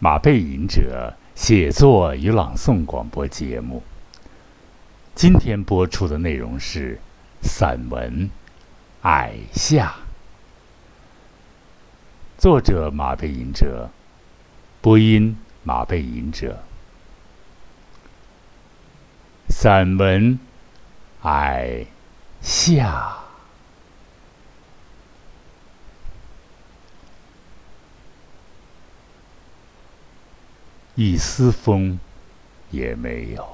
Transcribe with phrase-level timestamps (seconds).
[0.00, 3.82] 马背吟者写作与朗诵广播节目。
[5.16, 7.00] 今天播出的内容是
[7.42, 8.26] 散文
[9.02, 9.88] 《矮夏》，
[12.40, 13.90] 作者马背吟者，
[14.80, 16.62] 播音马背吟者。
[19.48, 20.38] 散文
[21.28, 21.86] 《矮
[22.40, 23.16] 夏》。
[31.00, 32.00] 一丝风
[32.72, 33.48] 也没有，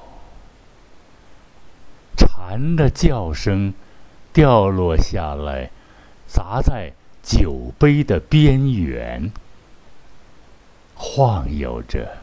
[2.17, 3.71] 蝉的叫声
[4.33, 5.69] 掉落下来，
[6.25, 9.31] 砸在酒杯的边缘，
[10.95, 12.17] 晃悠着，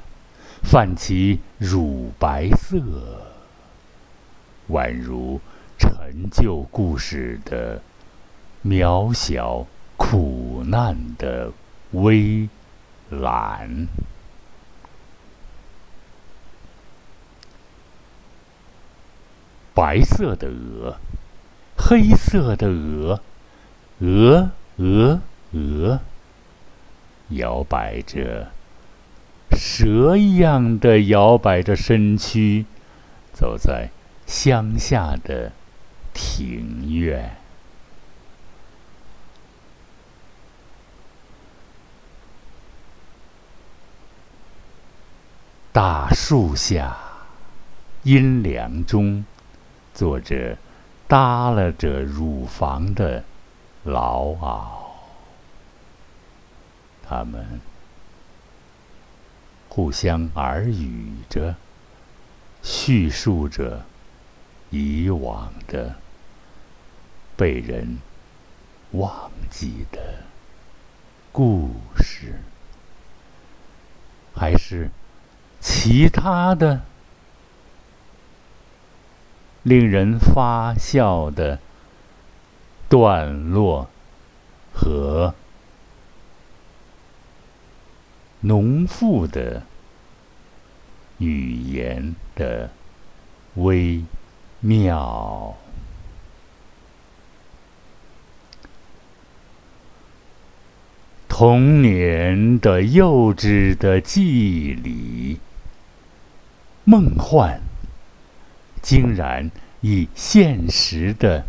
[0.60, 2.82] 泛起乳白色，
[4.70, 5.40] 宛如
[5.78, 7.80] 陈旧故事的
[8.64, 9.64] 渺小
[9.96, 11.52] 苦难的
[11.92, 12.48] 微
[13.08, 13.86] 澜。
[19.74, 20.98] 白色的鹅，
[21.76, 23.20] 黑色的鹅，
[24.00, 25.20] 鹅鹅
[25.52, 26.00] 鹅，
[27.30, 28.50] 摇摆着，
[29.52, 32.66] 蛇一样的摇摆着身躯，
[33.32, 33.88] 走在
[34.26, 35.52] 乡下的
[36.12, 37.36] 庭院。
[45.72, 46.98] 大树下，
[48.02, 49.24] 阴凉中。
[49.94, 50.56] 坐着，
[51.08, 53.22] 耷拉着乳房的
[53.84, 54.66] 老媪，
[57.02, 57.60] 他们
[59.68, 61.54] 互相耳语着，
[62.62, 63.84] 叙述着
[64.70, 65.94] 以往的
[67.36, 67.98] 被人
[68.92, 70.00] 忘记的
[71.30, 72.40] 故事，
[74.34, 74.90] 还是
[75.60, 76.80] 其他的？
[79.62, 81.60] 令人发笑的
[82.88, 83.88] 段落
[84.74, 85.34] 和
[88.40, 89.62] 农妇的
[91.18, 92.70] 语言的
[93.54, 94.02] 微
[94.60, 95.56] 妙，
[101.28, 105.38] 童年的幼稚的记忆里，
[106.84, 107.71] 梦幻。
[108.82, 109.50] 竟然
[109.80, 111.46] 以现实的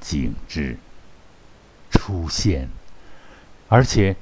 [0.00, 0.78] 景致
[1.90, 2.68] 出现，
[3.68, 4.16] 而且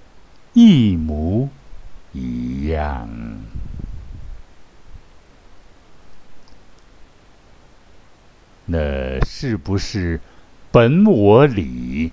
[0.52, 1.48] 一模
[2.12, 3.08] 一样。
[8.66, 10.20] 那是不是
[10.70, 12.12] 本我里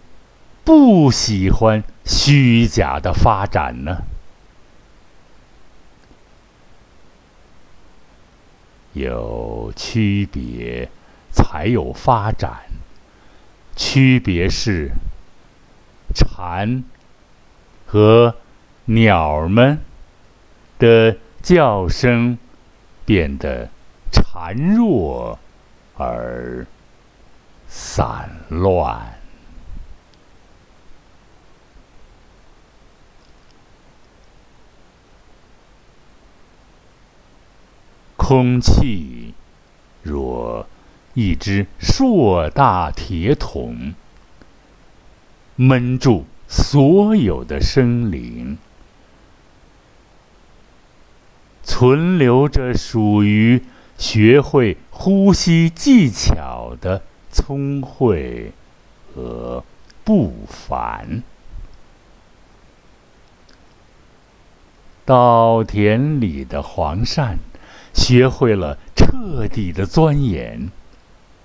[0.64, 4.04] 不喜欢虚假的发展呢？
[8.96, 10.90] 有区别，
[11.32, 12.64] 才有发展。
[13.76, 14.90] 区别是，
[16.16, 16.82] 蝉
[17.86, 18.36] 和
[18.86, 19.80] 鸟儿们
[20.80, 22.38] 的叫声
[23.06, 23.70] 变得
[24.14, 25.38] 孱弱
[25.98, 26.66] 而
[27.68, 29.15] 散乱。
[38.28, 39.36] 空气
[40.02, 40.66] 若
[41.14, 43.94] 一只硕大铁桶，
[45.56, 48.58] 闷住所有的生灵，
[51.64, 53.62] 存留着属于
[53.96, 58.54] 学会呼吸技巧的聪慧
[59.14, 59.64] 和
[60.04, 61.22] 不凡。
[65.06, 67.36] 稻田里的黄鳝。
[67.96, 70.70] 学会了彻底的钻研，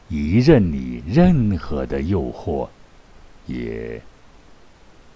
[0.09, 2.69] 一任你任何的诱惑，
[3.47, 4.03] 也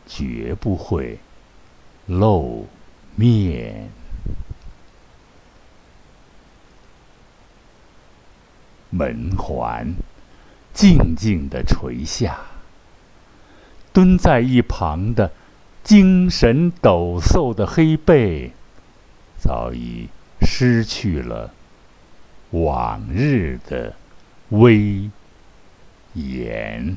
[0.06, 1.18] 绝不会
[2.06, 2.66] 露
[3.16, 3.90] 面。
[8.90, 9.92] 门环
[10.72, 12.38] 静静的垂下，
[13.92, 15.32] 蹲在一旁的
[15.82, 18.52] 精神抖擞的黑背，
[19.36, 20.08] 早已。
[20.44, 21.52] 失去了
[22.50, 23.94] 往日的
[24.50, 25.10] 威
[26.12, 26.96] 严，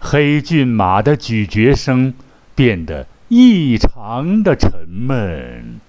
[0.00, 2.14] 黑骏马的咀嚼声
[2.54, 5.80] 变得异常的沉闷。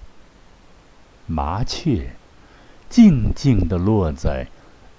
[1.26, 2.12] 麻雀
[2.90, 4.48] 静静地落在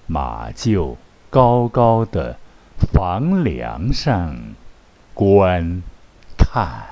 [0.05, 0.97] 马厩
[1.29, 2.37] 高高的
[2.79, 4.35] 房梁上
[5.13, 5.83] 观
[6.37, 6.87] 看。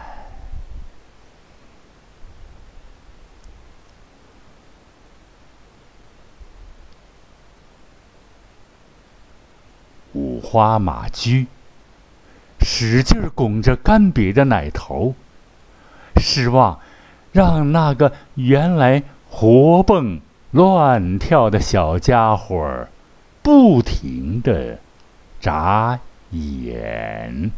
[10.13, 11.45] 五花马驹
[12.61, 15.13] 使劲拱着干瘪的奶头，
[16.15, 16.79] 失望
[17.31, 22.89] 让那个原来活蹦乱跳的小家伙儿
[23.43, 24.79] 不停的
[25.39, 25.99] 眨
[26.31, 27.51] 眼。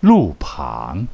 [0.00, 1.06] 路旁，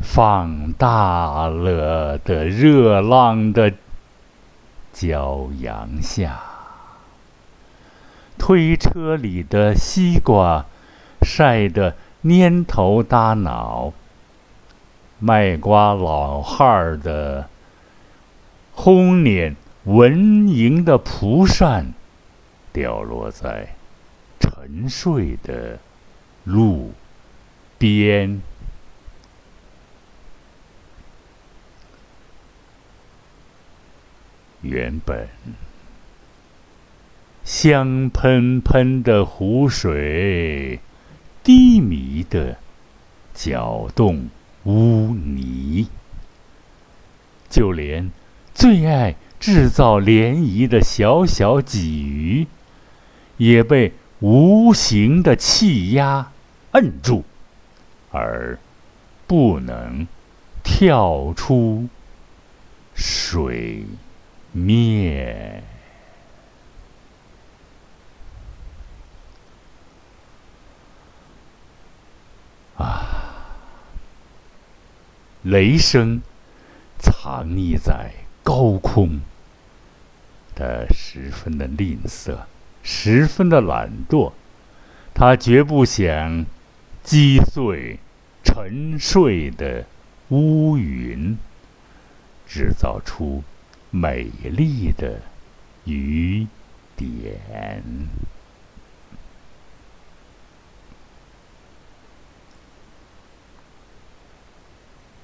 [0.00, 3.72] 放大了的热浪的。
[4.92, 6.40] 骄阳下，
[8.36, 10.66] 推车里的西瓜
[11.22, 13.92] 晒得蔫头耷脑。
[15.20, 17.48] 卖瓜老汉儿的
[18.72, 19.54] 红脸
[19.84, 20.12] 蚊
[20.44, 21.94] 蝇的蒲扇，
[22.72, 23.74] 掉落在
[24.38, 25.78] 沉睡的
[26.44, 26.92] 路
[27.78, 28.42] 边。
[34.62, 35.26] 原本
[37.42, 40.80] 香喷喷的湖水，
[41.42, 42.58] 低迷的
[43.32, 44.28] 搅动
[44.64, 45.88] 污泥，
[47.48, 48.10] 就连
[48.54, 52.46] 最爱制造涟漪的小小鲫鱼，
[53.38, 56.30] 也被无形的气压
[56.72, 57.24] 摁住，
[58.12, 58.58] 而
[59.26, 60.06] 不能
[60.62, 61.88] 跳出
[62.94, 63.86] 水。
[64.52, 65.62] 面
[72.76, 73.46] 啊！
[75.42, 76.20] 雷声
[76.98, 78.10] 藏匿在
[78.50, 79.20] 高空，
[80.56, 82.36] 他十分的吝啬，
[82.82, 84.32] 十分的懒惰，
[85.14, 86.44] 他绝不想
[87.04, 88.00] 击碎
[88.42, 89.86] 沉睡的
[90.30, 91.38] 乌云，
[92.48, 93.44] 制造出。
[93.92, 95.20] 美丽的
[95.84, 96.46] 雨
[96.96, 97.82] 点，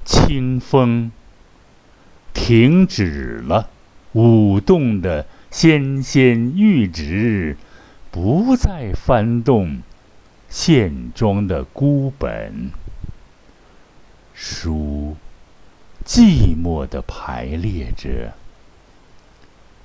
[0.05, 1.13] 清风
[2.47, 3.69] 停止了
[4.13, 7.57] 舞动的纤纤玉指，
[8.13, 9.83] 不再翻动
[10.49, 12.71] 线装的孤本，
[14.33, 15.17] 书
[16.05, 18.35] 寂寞的排列着。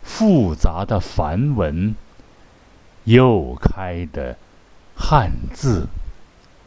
[0.04, 1.96] 复杂的梵文，
[3.06, 4.38] 又开的
[4.96, 5.88] 汉字，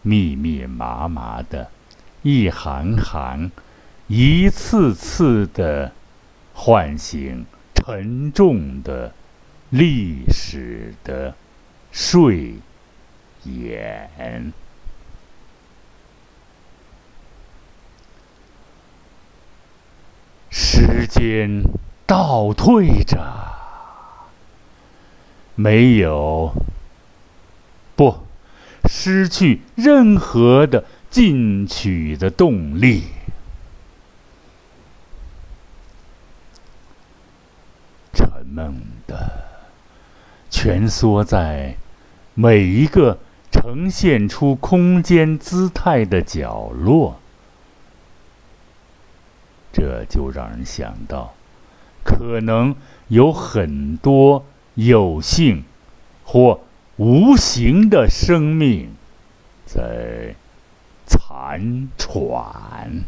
[0.02, 1.70] 密密麻麻的，
[2.22, 3.52] 一行行，
[4.06, 5.92] 一次次的
[6.52, 9.12] 唤醒沉重的
[9.70, 11.34] 历史的
[11.92, 12.54] 睡
[13.44, 14.52] 眼。
[20.50, 21.62] 时间。
[22.06, 23.18] 倒退着，
[25.54, 26.52] 没有，
[27.96, 28.18] 不，
[28.84, 33.04] 失去任何的进取的动力，
[38.54, 38.72] 沉闷
[39.08, 39.32] 的
[40.48, 41.74] 蜷缩在
[42.34, 43.18] 每一个
[43.50, 47.18] 呈现出空间姿态的角落，
[49.72, 51.34] 这就让人想到。
[52.04, 52.76] 可能
[53.08, 54.44] 有很多
[54.74, 55.64] 有性
[56.24, 56.60] 或
[56.96, 58.90] 无形的生命
[59.66, 60.36] 在
[61.06, 63.02] 残喘。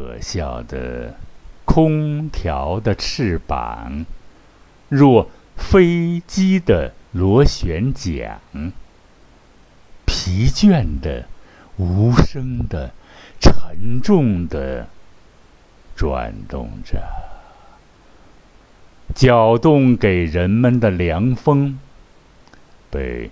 [0.00, 1.14] 可笑的
[1.66, 4.06] 空调的翅膀，
[4.88, 5.28] 若。
[5.56, 8.40] 飞机的螺旋桨，
[10.06, 11.26] 疲倦的、
[11.76, 12.92] 无声的、
[13.38, 14.88] 沉重的
[15.94, 17.02] 转动着，
[19.14, 21.78] 搅动给人们的凉风，
[22.88, 23.30] 被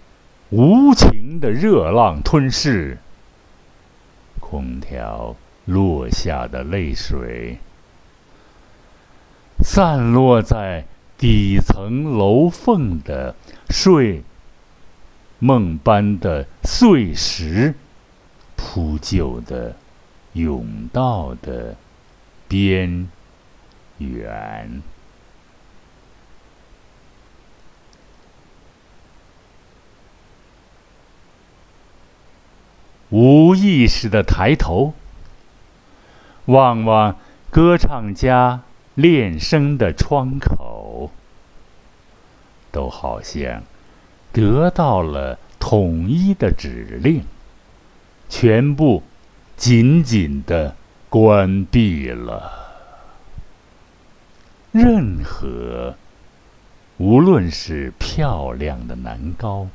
[0.50, 2.98] 无情的热浪吞噬。
[4.38, 5.34] 空调
[5.68, 7.58] 落下的泪水，
[9.62, 10.86] 散落在
[11.18, 13.36] 底层楼缝的
[13.68, 14.22] 睡
[15.38, 17.74] 梦般的碎石
[18.56, 19.76] 铺就的
[20.34, 21.76] 甬道的
[22.48, 23.06] 边
[23.98, 24.82] 缘。
[33.10, 34.94] 无意识的抬头，
[36.48, 37.16] 望望
[37.50, 38.62] 歌唱家
[38.94, 41.10] 练声的窗口，
[42.72, 43.62] 都好像
[44.32, 47.22] 得到了统一的指令，
[48.28, 49.02] 全部
[49.56, 50.74] 紧紧的
[51.08, 52.52] 关闭了。
[54.72, 55.96] 任何，
[56.96, 59.68] 无论是漂亮的男高，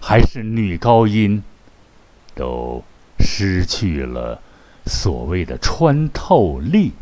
[0.00, 1.42] 还是女高音。
[2.36, 2.82] 都
[3.20, 4.42] 失去了
[4.86, 6.92] 所谓的穿透力，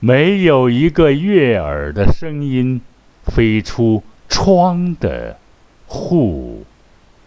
[0.00, 2.80] 没有一个悦耳的声音
[3.24, 5.38] 飞出窗的
[5.86, 6.64] 护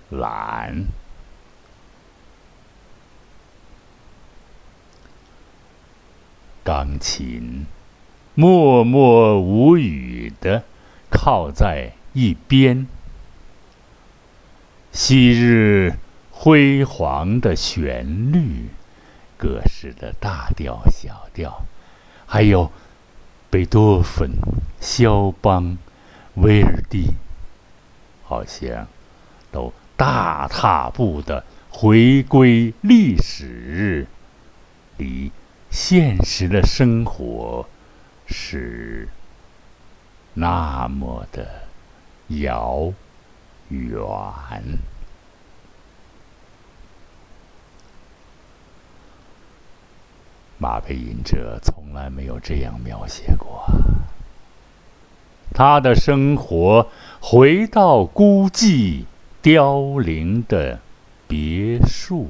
[0.10, 0.86] 栏。
[6.64, 7.66] 钢琴
[8.36, 10.64] 默默无语的
[11.10, 12.88] 靠在一边。
[14.92, 15.96] 昔日
[16.44, 18.68] 辉煌的旋律，
[19.38, 21.64] 各式的大调、小调，
[22.26, 22.70] 还有
[23.50, 24.30] 贝多芬、
[24.82, 25.78] 肖邦、
[26.34, 27.12] 威尔第，
[28.26, 28.86] 好像
[29.54, 34.06] 都大踏步的回归历史，
[34.98, 35.32] 离
[35.72, 37.66] 现实的生活
[38.26, 39.08] 是
[40.34, 41.48] 那么的
[42.28, 42.92] 遥。
[43.70, 43.98] 远，
[50.64, 53.66] 马背吟者从来没有这样描写过。
[55.54, 56.88] 他的生活
[57.20, 59.04] 回到孤寂
[59.42, 60.80] 凋零的
[61.28, 62.30] 别墅，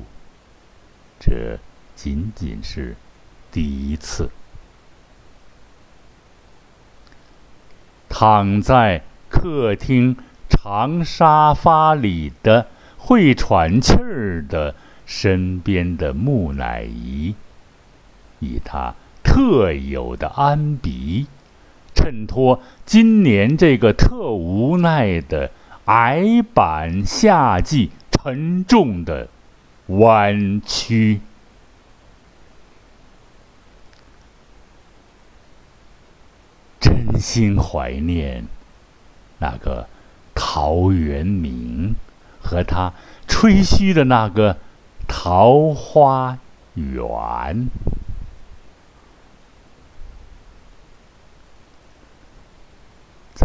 [1.20, 1.60] 这
[1.96, 2.96] 仅仅是
[3.52, 4.32] 第一次。
[8.10, 10.18] 躺在客厅。
[10.50, 14.76] 长沙发里的会喘气儿的
[15.06, 17.36] 身边的木乃伊，
[18.44, 21.28] 以他特有的安鼻，
[21.96, 25.52] 衬托今年这个特无奈的
[25.86, 29.30] 矮板夏季沉重的
[29.88, 31.22] 弯曲，
[36.80, 38.46] 真心怀念
[39.40, 39.88] 那个。
[40.36, 41.96] 陶渊明
[42.42, 42.92] 和他
[43.28, 44.58] 吹嘘的那个
[45.08, 46.40] 桃花
[46.74, 47.70] 源，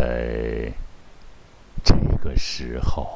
[0.08, 0.72] 在
[1.84, 3.06] 这个时候，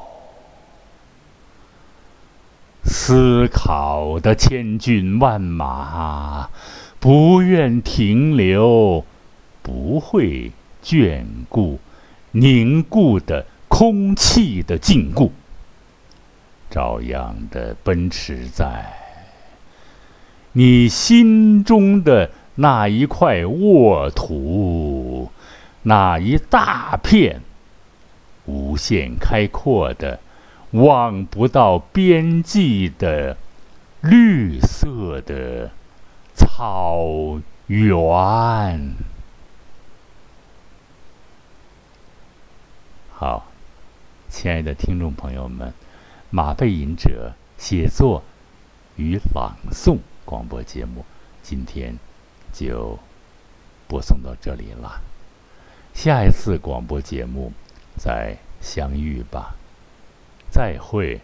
[2.84, 6.50] 思考的千军万马
[7.00, 9.06] 不愿停留，
[9.62, 10.52] 不会
[10.84, 11.78] 眷顾
[12.32, 13.46] 凝固的。
[13.68, 15.30] 空气的禁锢，
[16.68, 18.92] 照样的奔驰在
[20.52, 25.11] 你心中的那一块沃土，
[25.82, 27.42] 那一大片
[28.46, 30.20] 无限开阔的、
[30.72, 33.36] 望不到边际的
[34.00, 35.70] 绿色的
[36.34, 38.94] 草原。
[43.12, 43.46] 好。
[44.34, 45.74] 亲爱的听众朋友们，
[46.30, 48.22] 马背吟者写作
[48.96, 51.04] 与朗诵广播节目，
[51.42, 51.98] 今天
[52.50, 52.98] 就
[53.86, 55.02] 播送到这里了。
[55.94, 57.52] 下一次广播节目
[57.96, 59.54] 再相遇吧，
[60.50, 61.20] 再会。